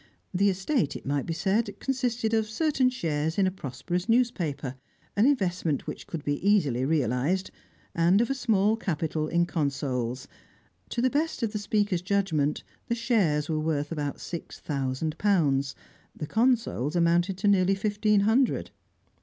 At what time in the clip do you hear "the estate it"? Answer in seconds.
0.33-1.05